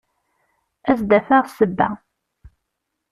Ad 0.89 0.95
s-d-afeɣ 0.99 1.45
ssebba. 1.47 1.89